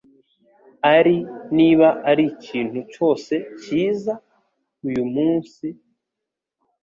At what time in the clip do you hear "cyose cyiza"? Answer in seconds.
2.93-4.13